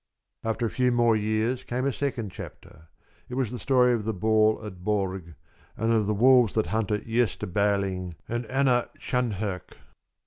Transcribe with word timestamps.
After 0.43 0.65
a 0.65 0.69
few 0.71 0.91
more 0.91 1.15
years 1.15 1.61
came 1.61 1.85
a 1.85 1.93
second 1.93 2.31
chapter. 2.31 2.87
It 3.29 3.35
was 3.35 3.51
the 3.51 3.59
story 3.59 3.93
of 3.93 4.03
the 4.03 4.15
Ball 4.15 4.59
at 4.65 4.83
Borg 4.83 5.35
and 5.77 5.93
of 5.93 6.07
the 6.07 6.15
wolves 6.15 6.55
that 6.55 6.65
hunted 6.73 7.05
Gösta 7.05 7.45
Berling 7.47 8.15
and 8.27 8.47
Anna 8.47 8.89
Stjernhök. 8.97 9.75